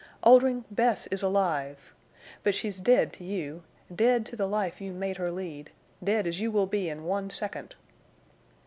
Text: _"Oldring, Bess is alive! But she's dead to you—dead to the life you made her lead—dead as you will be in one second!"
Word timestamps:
_"Oldring, 0.23 0.65
Bess 0.71 1.05
is 1.11 1.21
alive! 1.21 1.93
But 2.41 2.55
she's 2.55 2.79
dead 2.79 3.13
to 3.13 3.23
you—dead 3.23 4.25
to 4.25 4.35
the 4.35 4.47
life 4.47 4.81
you 4.81 4.93
made 4.93 5.17
her 5.17 5.29
lead—dead 5.29 6.25
as 6.25 6.41
you 6.41 6.49
will 6.51 6.65
be 6.65 6.89
in 6.89 7.03
one 7.03 7.29
second!" 7.29 7.75